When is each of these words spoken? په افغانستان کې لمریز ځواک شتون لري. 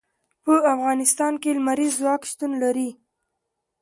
په 0.43 0.53
افغانستان 0.73 1.33
کې 1.41 1.49
لمریز 1.57 1.93
ځواک 1.99 2.21
شتون 2.31 2.51
لري. 2.63 2.89